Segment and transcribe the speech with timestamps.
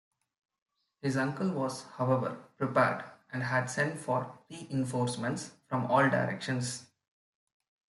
[1.03, 6.87] His uncle was, however, prepared and had sent for reinforcements from all directions.